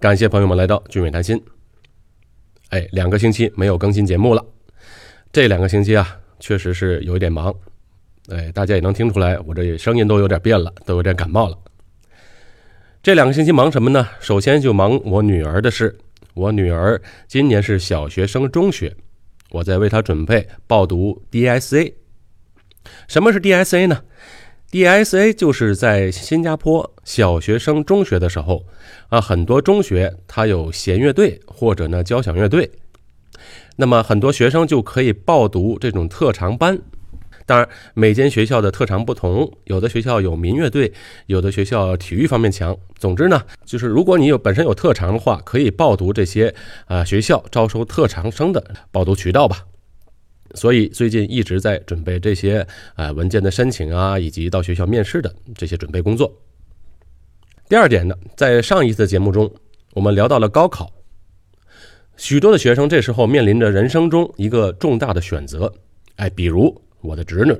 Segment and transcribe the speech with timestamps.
[0.00, 1.42] 感谢朋友们来到俊伟谈心。
[2.68, 4.44] 哎，两个星期没有更新节目了，
[5.32, 7.52] 这两个星期啊，确实是有一点忙。
[8.28, 11.58] 哎，大家也能听出来，我这声音都有点变了，都有点感冒了。
[13.02, 14.08] 这两个星期忙什么呢？
[14.20, 15.98] 首先就忙我女儿的事。
[16.34, 18.94] 我女儿今年是小学升中学，
[19.50, 21.92] 我在为她准备报读 DSA。
[23.08, 24.04] 什么是 DSA 呢
[24.70, 28.66] ？DSA 就是在新加坡小学升中学的时候
[29.08, 32.70] 啊，很多中学它有弦乐队或者呢交响乐队，
[33.76, 36.78] 那么很多学生就可以报读这种特长班。
[37.46, 40.92] 当然，每间学校的特长不同，有的学校有民乐队，
[41.24, 42.76] 有的学校体育方面强。
[42.98, 49.64] 总之呢，就是如果你有本身有特长的话，可以报读这些啊学校招收特长生的报读渠道吧。
[50.54, 56.32] 所以最近一直在准备这些啊文件的申请啊，以及到学校面试的这些准备工作。
[57.68, 59.50] 第二点呢，在上一次节目中，
[59.92, 60.90] 我们聊到了高考，
[62.16, 65.72] 许多的学生这时候面临着人生中一个重大的选择，
[66.16, 67.54] 哎，比如我的侄女，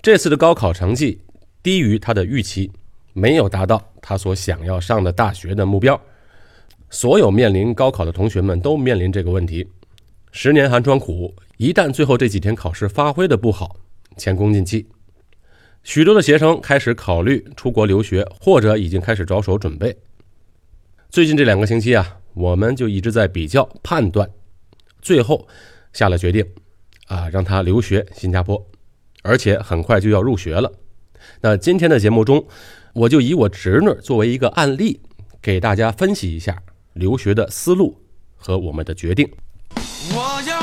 [0.00, 1.20] 这次的高考成绩
[1.62, 2.70] 低于他的预期，
[3.12, 6.00] 没有达到他所想要上的大学的目标。
[6.88, 9.68] 所有面临高考的同学们都面临这个问题。
[10.40, 13.74] 十年寒窗苦，一旦最后这几天考试发挥的不好，
[14.16, 14.86] 前功尽弃。
[15.82, 19.98] 许多的学生开始考虑出国留学，或者已经开始着手准备。
[21.10, 24.30] 最近这两个星期啊，我们就一直在比较判断，
[25.02, 25.48] 最后
[25.92, 26.46] 下了决定，
[27.08, 28.64] 啊，让他留学新加坡，
[29.24, 30.72] 而且很快就要入学了。
[31.40, 32.46] 那今天的节目中，
[32.92, 35.00] 我就以我侄女作为一个案例，
[35.42, 38.00] 给大家分析一下留学的思路
[38.36, 39.28] 和我们的决定。
[40.10, 40.57] 我要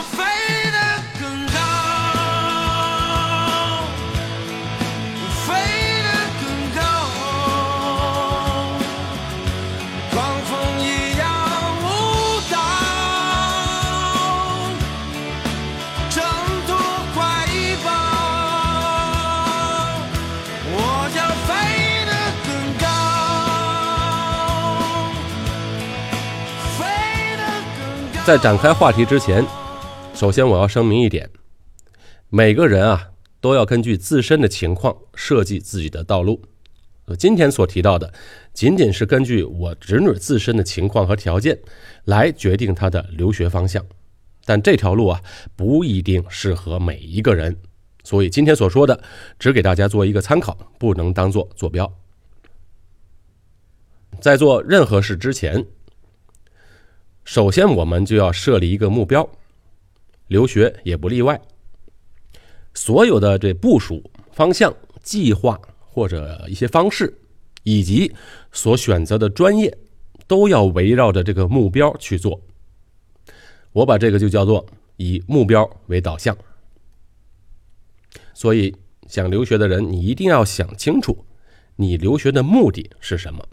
[28.25, 29.45] 在展开话题之前。
[30.15, 31.29] 首先，我要声明一点：
[32.29, 36.41] 每个人啊，都要根据自身的情况设计自己的道路。
[37.19, 38.11] 今天所提到的，
[38.51, 41.59] 仅仅是根据我侄女自身的情况和条件
[42.05, 43.85] 来决定她的留学方向，
[44.43, 45.21] 但这条路啊，
[45.55, 47.55] 不一定适合每一个人。
[48.03, 49.03] 所以今天所说的，
[49.37, 51.93] 只给大家做一个参考，不能当做坐标。
[54.19, 55.63] 在做任何事之前，
[57.25, 59.29] 首先我们就要设立一个目标。
[60.27, 61.39] 留学也不例外，
[62.73, 67.15] 所有的这部署方向、计划或者一些方式，
[67.61, 68.11] 以及
[68.51, 69.77] 所选择的专业，
[70.25, 72.41] 都要围绕着这个目标去做。
[73.71, 74.65] 我把这个就叫做
[74.97, 76.35] 以目标为导向。
[78.33, 78.75] 所以，
[79.07, 81.23] 想留学的人，你一定要想清楚，
[81.75, 83.47] 你留学的目的是什么。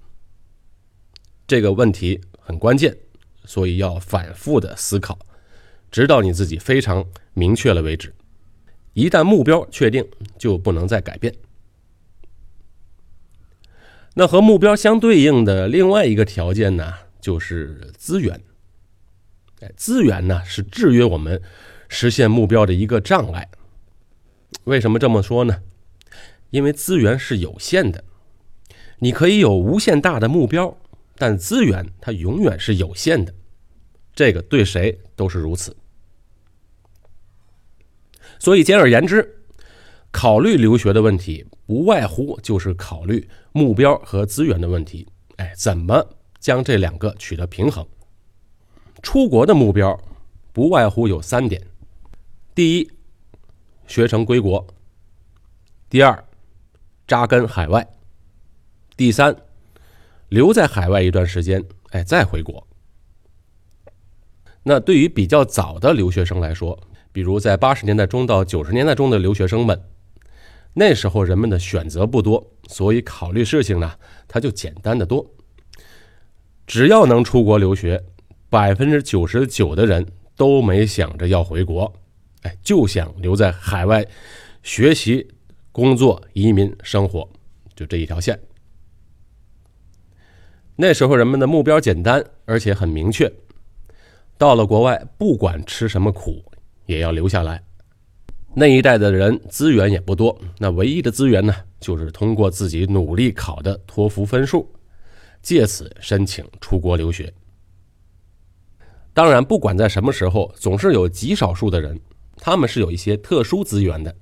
[1.47, 2.97] 这个问题很关键，
[3.45, 5.19] 所以要反复的思考。
[5.91, 7.05] 直到你自己非常
[7.35, 8.15] 明确了为止。
[8.95, 10.07] 一旦目标确定，
[10.39, 11.35] 就不能再改变。
[14.15, 18.41] 那和目标相对应的另外一个条件呢，就是资源。
[19.61, 21.41] 哎，资源呢是制约我们
[21.89, 23.49] 实现目标的一个障碍。
[24.65, 25.63] 为什么这么说呢？
[26.51, 28.05] 因为资源是有限的。
[28.99, 30.77] 你可以有无限大的目标，
[31.17, 33.35] 但资源它永远是有限的。
[34.15, 35.77] 这个对谁都是如此。
[38.39, 39.43] 所以，简而言之，
[40.11, 45.07] 考虑留学的问题，不外乎就是考虑目标和资源的问题。
[45.37, 46.05] 哎，怎么
[46.39, 47.87] 将这两个取得平衡？
[49.01, 49.99] 出国的目标，
[50.53, 51.65] 不外乎有三点：
[52.55, 52.91] 第一，
[53.87, 54.67] 学成归国；
[55.89, 56.25] 第二，
[57.07, 57.83] 扎根海外；
[58.97, 59.35] 第三，
[60.33, 62.67] 留在海外一段时间，哎，再回国。
[64.63, 66.79] 那对于比较早的留学生来说，
[67.13, 69.79] 比如在八十年代中到九十年代中的留学生们，
[70.73, 73.93] 那时候人们的选择不多，所以考虑事情呢，
[74.27, 75.31] 他就简单的多。
[76.67, 78.03] 只要能出国留学，
[78.49, 81.93] 百分之九十九的人都没想着要回国，
[82.41, 84.03] 哎，就想留在海外
[84.63, 85.29] 学习、
[85.73, 87.29] 工作、移民生活，
[87.77, 88.41] 就这一条线。
[90.83, 93.33] 那时候人们的目标简单，而且很明确，
[94.37, 96.45] 到了国外，不管吃什么苦。
[96.87, 97.63] 也要留下来。
[98.53, 104.69] 那一代的人资源也不多，那唯一的资源呢，就是通过自己努力考的托福分数。
[105.41, 107.33] 借此申请出国留学。
[109.15, 111.99] 当然，不管在什么时候，总是有极少数的人，
[112.39, 114.13] 他们是有一些特殊资源的。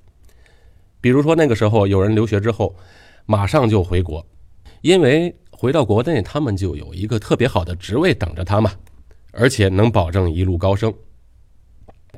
[1.01, 2.75] 比如说，那个时候有人留学之后，
[3.25, 4.23] 马上就回国，
[4.81, 8.71] 因为回到国内，他们就有一个特别好的职位等着他嘛，
[9.31, 10.91] 而且能保证一路高升。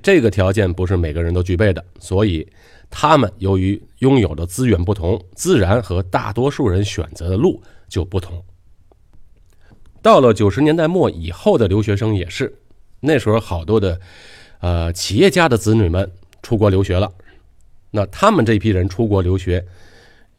[0.01, 2.47] 这个条件不是每个人都具备的，所以
[2.89, 8.41] 他们由于拥有的资源不同，自然和大多数人选择的路就不同。
[10.01, 12.61] 到了九十年代末以后的留学生也是。
[13.01, 13.99] 那时候好多的，
[14.61, 16.09] 呃，企业家的子女们
[16.41, 17.11] 出国留学了，
[17.91, 19.65] 那他们这批人出国留学，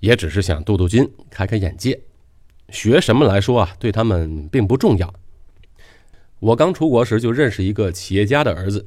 [0.01, 2.01] 也只是想镀镀金、开开眼界，
[2.69, 5.13] 学什么来说啊，对他们并不重要。
[6.41, 8.85] 我刚出国时就认识一个企业家的儿子，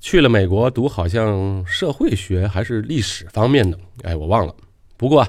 [0.00, 4.54] 去了美国读，好像社会学还是历史方面的，哎，我忘了。
[4.96, 5.26] 不过，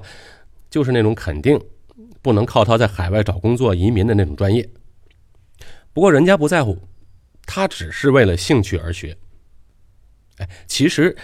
[0.70, 1.60] 就是那种肯定
[2.22, 4.70] 不能靠他在海外找工作、移民的那种专业。
[5.94, 6.78] 不过人家不在乎。
[7.48, 9.16] 他只是为了兴趣而学，
[10.38, 11.16] 哎，其实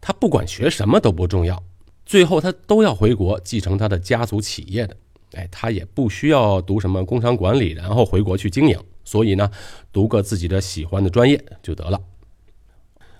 [0.00, 1.62] 他不管学什么都不重要，
[2.04, 4.96] 最后他都要回国继承他的家族企业的，
[5.32, 9.50] 哎，他也不需要读什么工商管理，然后回国去经营，所以呢，
[9.92, 12.00] 读个自己的喜欢的专业就得了。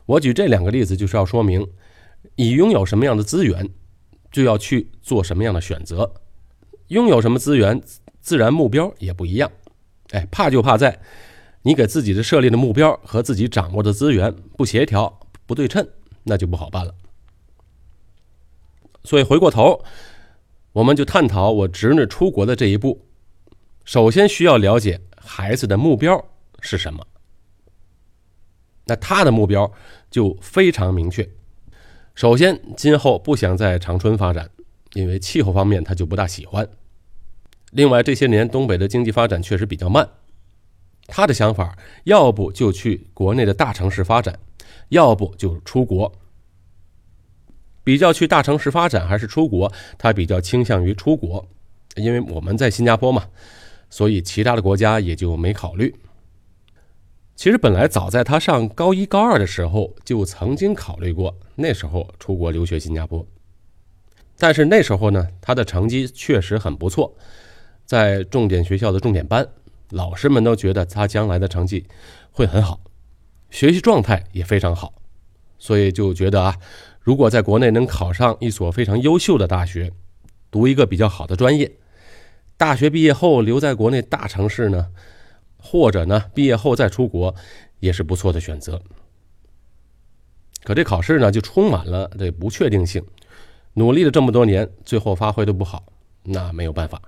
[0.07, 1.67] 我举这两个例子就是要说明，
[2.37, 3.69] 你拥有什么样的资源，
[4.33, 6.13] 就要去做什么样的选择，
[6.89, 7.81] 拥有什么资源，
[8.21, 9.51] 自然目标也不一样，
[10.11, 11.01] 哎，怕就怕在。
[11.63, 15.87] 你给自己的设立的目标和自己掌握的资源不协调、不对称，
[16.23, 16.95] 那就不好办了。
[19.05, 19.85] 所以回过头，
[20.73, 23.07] 我们就探讨我侄女出国的这一步。
[23.85, 26.25] 首先需要了解孩子的目标
[26.61, 27.07] 是什么。
[28.85, 29.73] 那他的目标
[30.11, 31.29] 就非常明确。
[32.15, 34.51] 首先，今后不想在长春发展，
[34.95, 36.69] 因为气候方面他就不大喜欢。
[37.73, 40.09] 另外，这些年东北的经济发展确实比较慢。
[41.07, 44.39] 他的想法，要不就去国内的大城市发展，
[44.91, 46.20] 要不就出国。
[47.83, 51.49] 比较去大城市发展还是出国，他比较倾向于出国，
[51.97, 53.29] 因为我们在新加坡嘛，
[53.89, 55.95] 所以其他的国家也就没考虑。
[57.35, 63.27] 其实本来早在他上高一高二的时候就曾经考虑过，那时候出国留学新加坡，
[64.37, 67.15] 但是那时候呢，他的成绩确实很不错，
[67.87, 69.49] 在重点学校的重点班。
[69.89, 71.87] 老师们都觉得他将来的成绩
[72.31, 72.79] 会很好，
[73.51, 74.93] 学习状态也非常好，
[75.59, 76.55] 所以就觉得啊，
[77.11, 79.93] 如果在国内能考上一所非常优秀的大学，
[80.49, 81.73] 读一个比较好的专业，
[82.57, 84.93] 大学毕业后留在国内大城市呢，
[85.59, 87.35] 或者呢毕业后再出国，
[87.81, 88.81] 也是不错的选择。
[90.63, 93.05] 可这考试呢，就充满了这不确定性，
[93.73, 95.83] 努力了这么多年，最后发挥的不好，
[96.23, 97.03] 那没有办法。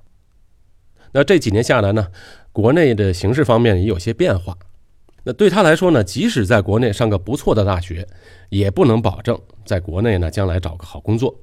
[1.13, 2.09] 那这几年下来呢？
[2.51, 4.59] 国内的形势方面也有些变化，
[5.25, 8.07] 那对他来说呢，即使在国内上个不错的大学，
[8.49, 11.35] 也不能保证在国内呢将来找个好工作。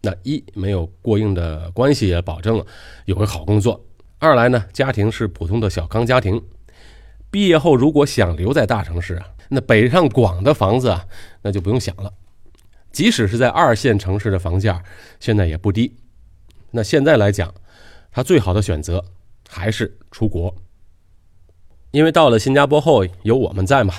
[0.00, 2.64] 那一没有过硬的关系也保证
[3.04, 3.74] 有个好工作；
[4.18, 6.42] 二来呢，家庭是普通的小康家庭，
[7.30, 11.06] 毕业后如果想留在大城市啊，那北上广的房子啊，
[11.42, 12.12] 那就不用想了。
[12.90, 14.82] 即使是在二线城市的房价
[15.20, 15.96] 现在也不低。
[16.70, 17.54] 那现在来讲，
[18.10, 19.04] 他最好的选择。
[19.54, 20.56] 还是出国，
[21.92, 23.94] 因为到了新加坡后有我们在嘛，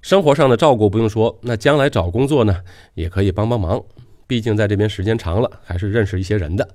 [0.00, 2.62] 生活上的照顾不用说，那将来找工作呢
[2.94, 3.82] 也可以帮帮忙，
[4.26, 6.68] 毕竟在这边时间长了，还是认识一些人的。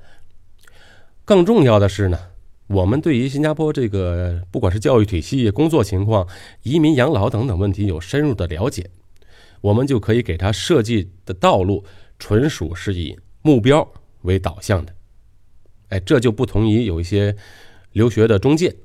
[1.23, 2.19] 更重要的是呢，
[2.67, 6.27] 我们对于新加坡这个不管是教育体系、工作情况、
[6.63, 8.89] 移民养老等等问题有深入的了解，
[9.61, 11.85] 我们就可以给他设计的道路
[12.17, 13.87] 纯属是以目标
[14.23, 14.93] 为导向的。
[15.89, 17.35] 哎，这就不同于有一些。
[17.93, 18.75] 留学的中介，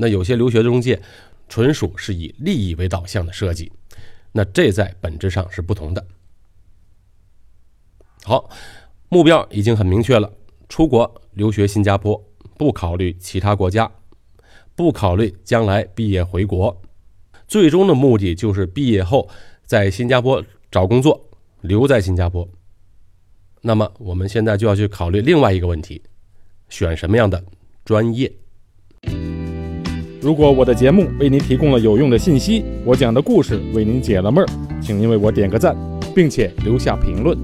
[0.00, 0.98] 那有些留学中介
[1.46, 3.70] 纯属是以利益为导向的设计，
[4.32, 6.06] 那这在本质上是不同的。
[8.24, 8.48] 好，
[9.10, 10.32] 目标已经很明确了，
[10.70, 12.24] 出国留学新加坡，
[12.56, 13.92] 不考虑其他国家，
[14.74, 16.80] 不考虑将来毕业回国，
[17.46, 19.28] 最终的目的就是毕业后
[19.66, 21.28] 在新加坡找工作，
[21.60, 22.48] 留在新加坡。
[23.60, 26.00] 那么我们现在就要去考虑另外一个问题，
[26.70, 27.44] 选什么样的？
[27.84, 28.32] 专业。
[30.22, 34.48] 如果我的节目为您提供了有用的信息，我讲的故事为您解了闷儿，
[34.82, 35.74] 请您为我点个赞，
[36.14, 37.38] 并且留下评论。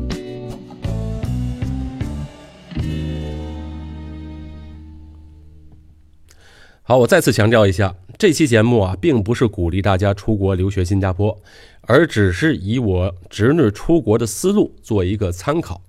[6.83, 11.41] 好，我再次强调一下，这期节目啊，并不是鼓励大家出国留学新加坡，
[11.81, 15.81] 而只是以我侄女出国的思路做一个参考。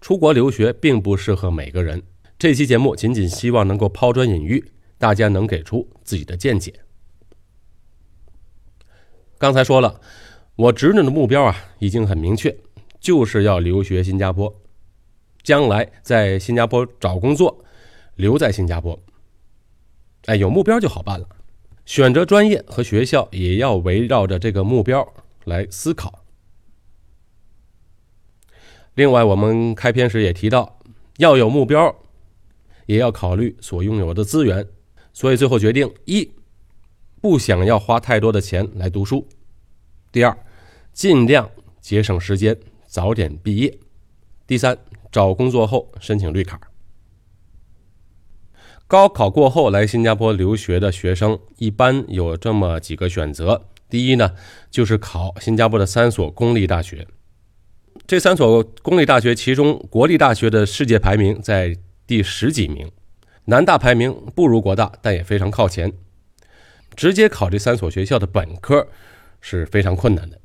[0.00, 2.00] 出国留学并不适合每个人。
[2.38, 4.64] 这期节目仅仅希望能够抛砖引玉，
[5.02, 6.72] 大家能给出自己的见解。
[9.36, 10.00] 刚才说了，
[10.54, 12.56] 我侄女的目标啊已经很明确，
[13.00, 14.62] 就是要留学新加坡，
[15.42, 17.64] 将来在新加坡找工作，
[18.14, 18.96] 留在新加坡。
[20.26, 21.28] 哎，有目标就好办了。
[21.84, 25.12] 选择专业和学校也要围绕着这个目标
[25.46, 26.24] 来思考。
[28.94, 30.78] 另外，我们开篇时也提到，
[31.16, 31.92] 要有目标，
[32.86, 34.64] 也要考虑所拥有的资源。
[35.12, 36.30] 所以最后决定：一，
[37.20, 39.26] 不想要花太多的钱来读书；
[40.10, 40.36] 第二，
[40.92, 41.50] 尽量
[41.80, 43.70] 节省时间，早点毕业；
[44.46, 44.76] 第三，
[45.10, 46.60] 找工作后申请绿卡。
[48.86, 54.34] 高考过后来新加坡留学的学生一般有这么几个选择：第一呢，
[54.70, 57.06] 就是考新加坡的三所公立大学。
[58.06, 61.76] 这三所公立大学，其中国立大学的世界排名在
[62.06, 62.90] 第十几名，
[63.46, 65.92] 南大排名不如国大，但也非常靠前。
[66.94, 68.88] 直接考这三所学校的本科
[69.40, 70.38] 是非常困难的。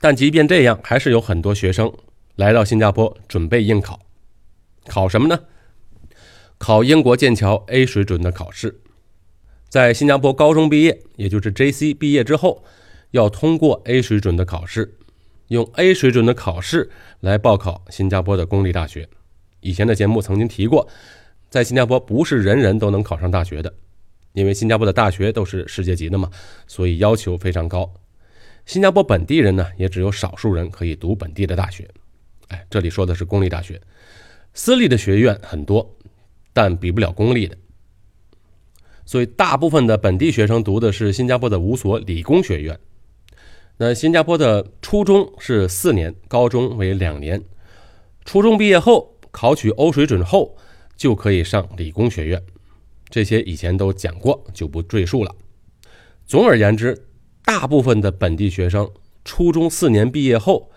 [0.00, 1.92] 但即便这样，还是有很多学生
[2.36, 4.00] 来到新加坡准备应考。
[4.86, 5.40] 考什么呢？
[6.58, 8.80] 考英国剑桥 A 水准的考试，
[9.68, 12.64] 在新加坡高中毕业，也就是 JC 毕业之后，
[13.12, 14.96] 要通过 A 水准的考试，
[15.48, 16.90] 用 A 水准的考试
[17.20, 19.08] 来报考新加坡的公立大学。
[19.60, 20.88] 以前的节目曾经提过，
[21.50, 23.72] 在新加坡不是人人都能考上大学的，
[24.32, 26.30] 因为新加坡的大学都是世界级的嘛，
[26.66, 27.92] 所以要求非常高。
[28.66, 31.88] 新加坡本地人呢，也只有少数人可以读本地的大学。
[32.48, 33.80] 哎，这里说的是公立大学，
[34.54, 35.94] 私立的学院很多。
[36.50, 37.56] 但比不了公立的，
[39.04, 42.76] 所以大部分的本地学生读的是新加坡的五所理工学院。
[43.76, 47.40] 那新加坡的初中是四年，高中为两年。
[48.24, 50.56] 初中毕业后考取欧水准后，
[50.98, 52.42] 就可以上理工学院。
[53.08, 55.34] 这些以前都讲过，就不赘述了。
[56.26, 57.06] 总而言之，
[57.42, 58.90] 大部分的本地学生
[59.24, 60.70] 初中四年毕业后，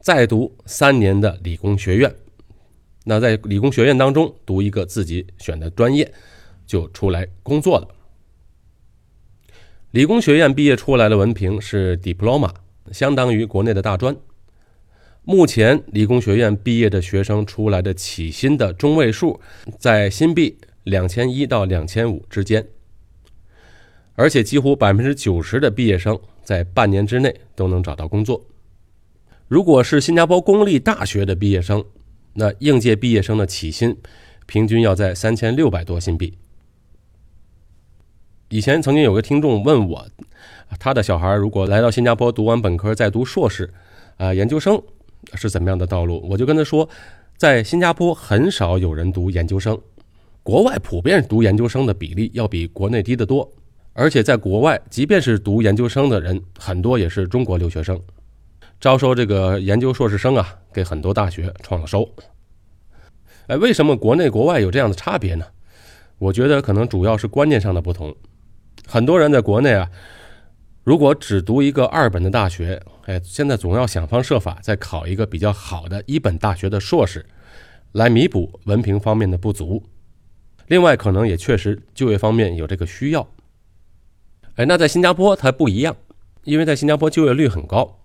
[0.00, 2.14] 再读三年的理工学院。
[3.04, 6.10] 那在理工学院当中读一个自己选的专业，
[6.66, 7.88] 就出来工作了。
[9.90, 12.52] 理工学院毕业出来的文凭是 diploma，
[12.92, 14.16] 相当于国内的大专。
[15.28, 19.40] 目前理工学院毕业的学生出来的起薪的中位数
[19.76, 22.64] 在新币两千一到两千五之间，
[24.14, 28.46] 而且几乎百分之九十的毕业生在半年之内都能找到工作。
[29.48, 31.84] 如果是新加坡公立大学的毕业生，
[32.34, 33.96] 那应届毕业生的起薪
[34.46, 36.38] 平均要在三千六百多新币。
[38.50, 40.06] 以前曾经有个听众问我，
[40.78, 43.74] 他的小孩如果来到新加坡读完本科再读硕士，
[44.18, 44.80] 啊，研究生
[45.34, 46.26] 是怎么样的道路？
[46.28, 46.88] 我就跟他说，
[47.36, 49.78] 在新加坡很少有人读研究生，
[50.42, 53.50] 国外普遍读研究生的比例要比国内低得多，
[53.92, 58.00] 而且在国外，即便是读研究生的人，很多也是中国留学生。
[58.78, 62.08] 招收这个研究硕士生啊，给很多大学创了收。
[63.46, 65.46] 哎，为什么国内国外有这样的差别呢？
[66.18, 68.14] 我觉得可能主要是观念上的不同。
[68.86, 69.90] 很多人在国内啊，
[70.86, 77.26] 如果只读一个二本的大学，哎，现在总要想方设法再考一个比较好的一本大学的硕士，
[77.90, 79.82] 来弥补文凭方面的不足。
[80.68, 83.28] 另外，可能也确实就业方面有这个需要。
[84.54, 85.96] 哎，那在新加坡它不一样，
[86.44, 87.98] 因为在新加坡就业率很高。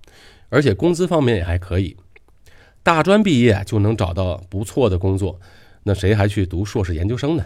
[0.49, 1.95] 而且工资方面也还可以，
[2.81, 5.39] 大专毕业就能找到不错的工作，
[5.83, 7.45] 那谁还去读硕士研究生呢？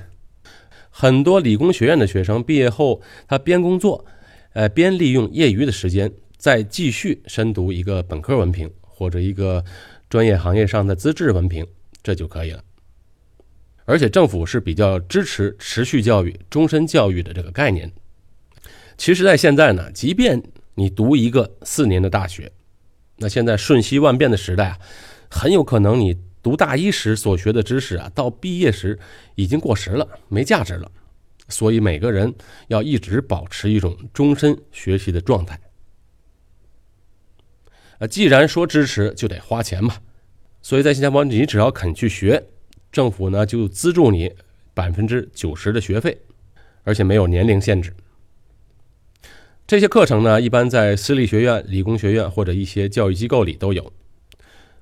[0.89, 4.05] 很多理工学院的学生毕业后，他边工作，
[4.55, 9.61] 呃，边利用业余的时间再继续深读一个本科文凭或者一个
[10.09, 11.67] 专业行业上的资质文凭，
[12.01, 12.63] 这就可以了。
[13.83, 17.91] 而且政府是比较支持持续教育、终身教育的这个概念。
[18.97, 20.41] 其实，在现在呢，即便
[20.75, 22.49] 你读一个四年的大学，
[23.17, 24.79] 那现在瞬息万变的时代啊，
[25.29, 28.97] 很有可能你读大一时所学的知识啊，到毕业时
[29.35, 30.89] 已经过时了，没价值了。
[31.47, 32.33] 所以每个人
[32.67, 35.59] 要一直保持一种终身学习的状态。
[37.99, 39.97] 呃，既然说支持，就得花钱嘛。
[40.61, 42.43] 所以在新加坡，你只要肯去学，
[42.91, 44.33] 政府呢就资助你
[44.73, 46.17] 百分之九十的学费，
[46.83, 47.93] 而且没有年龄限制。
[49.67, 53.93] 这些课程呢，一般在私立学院、理工学院或者一些教育机构里都有。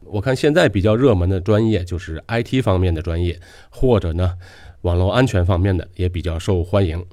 [0.05, 3.39] 我看现在比较热门的专业就是 IT 方面的专业，
[3.69, 4.37] 或者呢，
[4.83, 7.05] 网络安全方面的也比较受欢迎。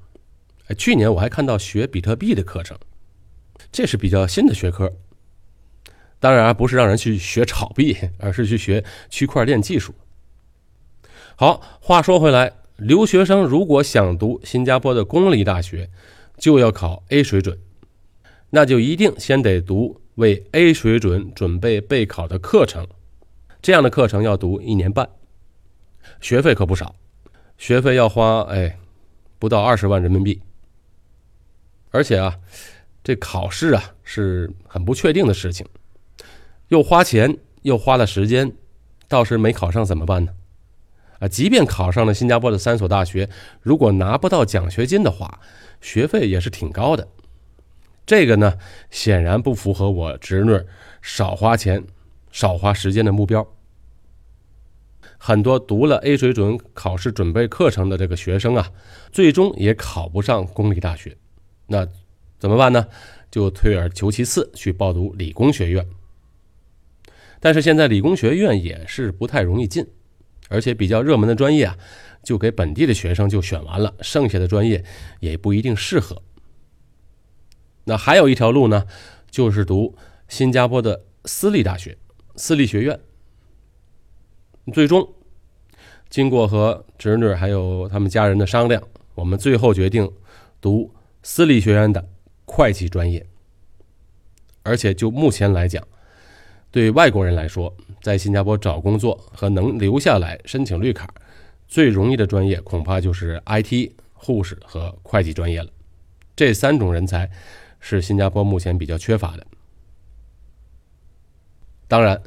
[0.77, 2.77] 去年我还看到学比特币的课程，
[3.71, 4.93] 这是比较新的学科。
[6.19, 9.95] 当然不是让人去学炒币，而是去学区块链技术。
[11.37, 15.89] 好，话说回来，留学生如果想读新加坡的公立大学，
[16.37, 17.59] 就要考 A 水准，
[18.51, 22.87] 那就一定先得读为 A 水准准备备考的课程。
[23.63, 25.09] 这样的课程要读一年半，
[26.21, 26.95] 学费可不少，
[27.61, 28.79] 学费要花哎
[29.39, 30.41] 不到二十万人民币。
[31.91, 32.39] 而且啊，
[33.05, 35.67] 这考试啊是很不确定的事情，
[36.69, 38.51] 又花钱又花了时间，
[39.09, 40.33] 到时没考上怎么办呢？
[41.19, 43.29] 啊，即便考上了新加坡的三所大学，
[43.61, 45.39] 如果拿不到奖学金的话，
[45.83, 47.07] 学费也是挺高的。
[48.07, 48.57] 这个呢，
[48.89, 50.59] 显然不符合我侄女
[51.03, 51.85] 少花钱。
[52.33, 53.45] 少花时间的目标，
[55.23, 58.73] 很多读了 A 水准考试准备课程的这个学生啊，
[59.13, 61.15] 最终也考不上公立大学，
[61.67, 61.87] 那
[62.39, 62.87] 怎么办呢？
[63.31, 65.87] 就退而求其次去报读理工学院。
[67.39, 69.87] 但是现在理工学院也是不太容易进，
[70.49, 71.77] 而且比较热门的专业啊，
[72.25, 74.83] 就给本地的学生就选完了，剩下的专业
[75.21, 76.23] 也不一定适合。
[77.85, 78.87] 那还有一条路呢，
[79.31, 79.95] 就是读
[80.29, 81.99] 新加坡的私立大学。
[82.37, 82.99] 私立学院，
[84.73, 85.15] 最终
[86.09, 88.81] 经过和侄女还有他们家人的商量，
[89.15, 90.09] 我们最后决定
[90.61, 92.09] 读私立学院的
[92.45, 93.27] 会计专业。
[94.63, 95.83] 而且就目前来讲，
[96.71, 101.13] 对外国人来说，在新加坡找工作和能留下来申请绿卡，
[101.67, 105.71] 最容易的专业恐怕就是 IT、护士和会计专业了。
[106.37, 107.29] 这三种人才
[107.81, 109.47] 是新加坡目前比较缺乏的。
[111.89, 112.23] 当然。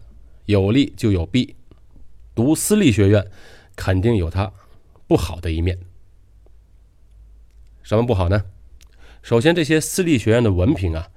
[0.45, 1.55] 有利就有弊，
[2.35, 3.25] 读私立学院
[3.75, 4.51] 肯定有它
[5.07, 5.77] 不好的一面。
[7.81, 8.45] 什么不好呢？
[9.21, 11.09] 首先，这些私立学院的文凭啊，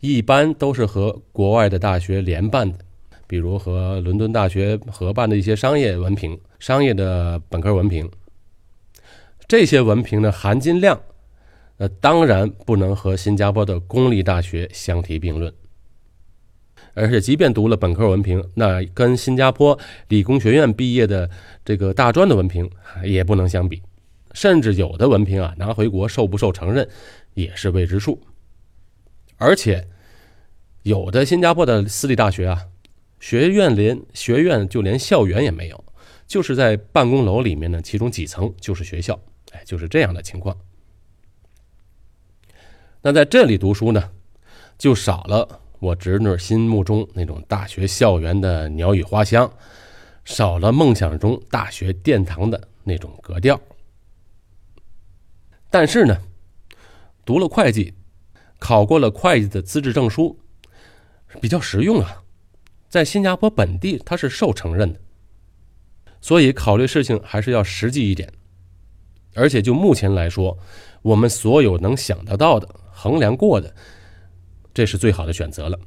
[0.00, 2.78] 一般都是和国外的大学联办的，
[3.26, 8.10] 比如和伦敦大学合办的一些商业文凭、商业的本科文凭。
[9.46, 11.00] 这些文凭的含金量，
[11.76, 15.52] 呃当然不能和新加坡的公立大学相提并论。
[16.94, 19.78] 而且，即便读了本科文凭，那跟新加坡
[20.08, 21.30] 理工学院毕业的
[21.64, 22.70] 这个大专的文凭
[23.02, 23.82] 也不能相比。
[24.34, 26.88] 甚至有的文凭啊，拿回国受不受承认
[27.34, 28.20] 也是未知数。
[29.36, 29.86] 而且，
[30.82, 32.66] 有的新加坡的私立大学啊，
[33.20, 35.84] 学院连学院就连校园也没有，
[36.26, 39.18] 就是在办公楼里面呢，其中几层就是学校。
[39.52, 40.56] 哎，就是这样的情况。
[43.02, 44.10] 那在这里读书呢，
[44.78, 45.61] 就少了。
[45.82, 49.52] 我侄女心目中那种大学校园的鸟语花香，
[50.24, 53.60] 少了梦想中大学殿堂的那种格调。
[55.68, 56.16] 但是呢，
[57.24, 57.92] 读了会计，
[58.60, 60.38] 考过了会计的资质证书，
[61.40, 62.22] 比较实用啊，
[62.88, 65.00] 在新加坡本地它是受承认的。
[66.20, 68.32] 所以考虑事情还是要实际一点，
[69.34, 70.56] 而且就目前来说，
[71.02, 73.74] 我们所有能想得到的、衡量过的。
[74.74, 75.78] 这是最好的选择了，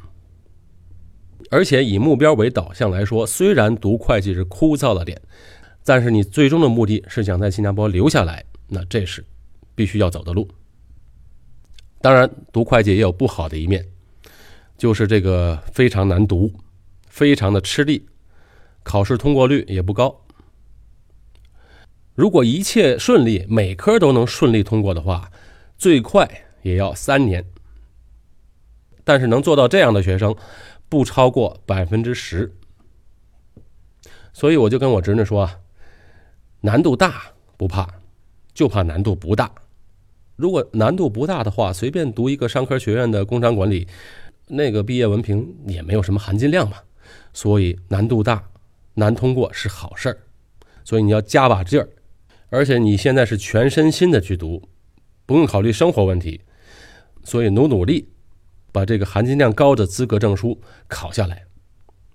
[1.49, 5.19] 而且以目标为导向来说，虽然读会计是枯燥了点，
[5.83, 9.25] 但是你最终的目的是想在新加坡留下来，那这是
[9.73, 10.47] 必须要走的路。
[12.01, 13.83] 当然，读会计也有不好的一面，
[14.77, 16.53] 就是这个非常难读，
[17.07, 18.05] 非常的吃力，
[18.83, 20.21] 考试通过率也不高。
[22.13, 25.31] 如果一切顺利，每科都能顺利通过的话，
[25.77, 26.29] 最快
[26.61, 27.43] 也要三年。
[29.05, 30.35] 但是能做到这样的学生，
[30.89, 32.53] 不超过百分之十。
[34.33, 35.59] 所以我就跟我侄女说啊，
[36.59, 37.21] 难度大
[37.55, 37.87] 不怕，
[38.53, 39.49] 就怕难度不大。
[40.35, 43.87] 如果难度不大的话，随便读一个商科学院的工商管理，
[44.47, 46.77] 那个毕业文凭也没有什么含金量嘛。
[47.31, 48.43] 所以难度大，
[48.95, 50.17] 难通过是好事儿。
[50.83, 51.87] 所以你要加把劲儿，
[52.49, 54.67] 而且你现在是全身心的去读，
[55.25, 56.41] 不用考虑生活问题，
[57.23, 58.09] 所以努努力。
[58.75, 60.59] 把这个含金量高的资格证书
[60.89, 61.45] 考下来，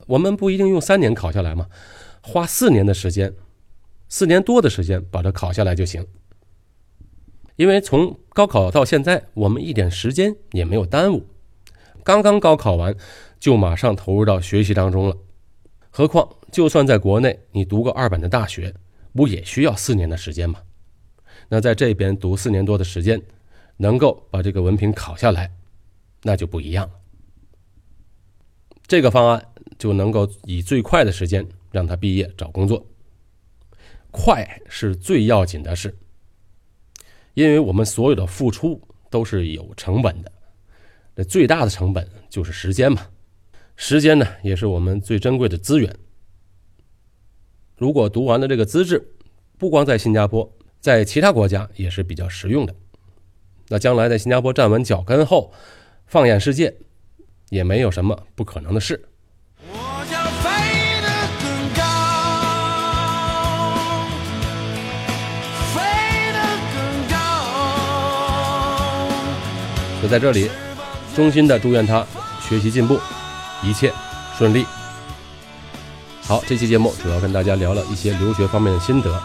[0.07, 1.69] 我们不一定用三年考下来嘛？
[2.21, 3.33] 花四年的时间，
[4.11, 6.07] 四年多的时间把它考下来就行。
[7.57, 11.25] 因为从高考到现在，我们一点时间也没有耽误，
[12.05, 12.95] 刚刚高考完
[13.39, 15.17] 就马上投入到学习当中了。
[15.89, 18.75] 何况，就算在国内你读个二本的大学，
[19.15, 20.61] 不也需要四年的时间吗？
[21.49, 23.23] 那在这边读四年多的时间，
[23.79, 25.51] 能够把这个文凭考下来。
[26.23, 26.95] 那就不一样了。
[28.87, 29.47] 这个方案
[29.79, 32.87] 就能够以最快的时间让他毕业找工作。
[34.11, 35.97] 快是最要紧的事，
[37.35, 40.33] 因为我们所有的付出都是有成本的，
[41.15, 43.07] 那最大的成本就是时间嘛。
[43.77, 45.97] 时间呢，也是我们最珍贵的资源。
[47.77, 49.15] 如果读完了这个资质，
[49.57, 52.75] 不光在新加坡，在其他国家也是比较实用的。
[53.69, 55.53] 那将来在新加坡站稳脚跟后，
[56.11, 56.75] 放眼世界，
[57.51, 59.01] 也没有什么不可能的事。
[59.73, 59.79] 我
[60.13, 60.51] 要飞
[61.01, 61.09] 得
[61.41, 61.47] 更
[61.79, 61.81] 高，
[65.73, 65.79] 飞
[66.33, 66.39] 得
[66.75, 66.77] 更
[67.09, 67.15] 高。
[70.03, 70.51] 就在这里，
[71.15, 72.05] 衷心的祝愿他
[72.41, 72.99] 学习进步，
[73.63, 73.93] 一切
[74.37, 74.67] 顺利。
[76.23, 79.23] 好，这期节目主要跟大家聊了一些留学方面的心得。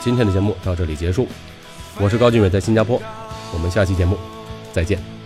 [0.00, 1.26] 今天的节目到这里结束，
[1.98, 3.02] 我是高俊伟，在新加坡，
[3.52, 4.16] 我们下期节目
[4.72, 5.19] 再见。